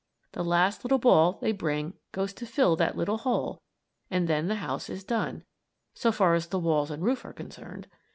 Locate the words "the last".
0.31-0.83